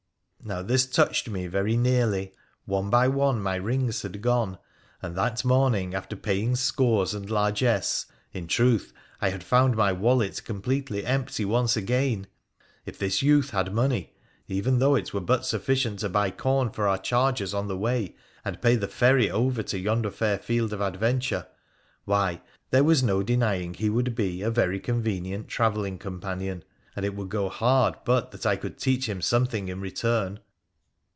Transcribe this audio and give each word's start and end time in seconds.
Now, 0.43 0.63
this 0.63 0.87
touched 0.87 1.29
me 1.29 1.45
very 1.45 1.77
nearly. 1.77 2.33
One 2.65 2.89
by 2.89 3.07
one 3.07 3.41
my 3.43 3.55
rings 3.57 4.01
had 4.01 4.23
gone, 4.23 4.57
and 4.99 5.15
that 5.15 5.45
morning, 5.45 5.93
after 5.93 6.15
paying 6.15 6.55
scores 6.55 7.13
and 7.13 7.29
largess, 7.29 8.07
in 8.33 8.47
truth 8.47 8.91
I 9.21 9.29
had 9.29 9.43
found 9.43 9.75
my 9.77 9.91
wallet 9.93 10.43
completely 10.43 11.05
empty 11.05 11.45
once 11.45 11.77
again! 11.77 12.25
If 12.87 12.97
this 12.97 13.21
youth 13.21 13.51
had 13.51 13.71
money, 13.71 14.13
even 14.47 14.79
though 14.79 14.95
it 14.95 15.13
were 15.13 15.21
but 15.21 15.45
sufficient 15.45 15.99
to 15.99 16.09
buy 16.09 16.31
corn 16.31 16.71
for 16.71 16.87
our 16.87 16.97
chargers 16.97 17.53
on 17.53 17.67
the 17.67 17.77
way, 17.77 18.15
and 18.43 18.63
pay 18.63 18.75
the 18.75 18.87
ferry 18.87 19.29
over 19.29 19.61
to 19.63 19.77
yonder 19.77 20.09
fair 20.09 20.39
field 20.39 20.73
of 20.73 20.81
adventure, 20.81 21.45
why, 22.05 22.41
there 22.71 22.83
was 22.83 23.03
no 23.03 23.21
denying 23.21 23.75
he 23.75 23.91
would 23.91 24.15
be 24.15 24.41
a 24.41 24.49
very 24.49 24.79
convenient 24.79 25.47
travelling 25.49 25.99
companion, 25.99 26.63
and 26.93 27.05
it 27.05 27.15
would 27.15 27.29
go 27.29 27.47
hard 27.47 27.95
but 28.03 28.31
that 28.31 28.45
I 28.45 28.57
could 28.57 28.77
teach 28.77 29.07
him 29.07 29.21
something 29.21 29.69
in 29.69 29.79
return. 29.79 30.41